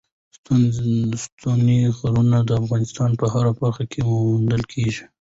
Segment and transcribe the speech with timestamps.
[1.23, 5.03] ستوني غرونه د افغانستان په هره برخه کې موندل کېږي.